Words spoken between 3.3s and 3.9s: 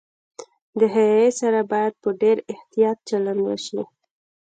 وشي